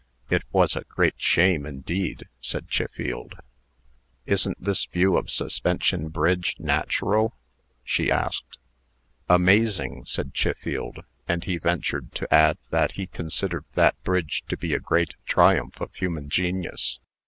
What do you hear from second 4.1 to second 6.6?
"Isn't this view of Suspension Bridge